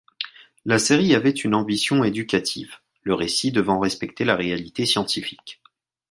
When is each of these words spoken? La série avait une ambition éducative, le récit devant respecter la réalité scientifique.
La 0.65 0.79
série 0.79 1.13
avait 1.13 1.29
une 1.29 1.53
ambition 1.53 2.03
éducative, 2.03 2.77
le 3.03 3.13
récit 3.13 3.51
devant 3.51 3.79
respecter 3.79 4.25
la 4.25 4.35
réalité 4.35 4.87
scientifique. 4.87 5.61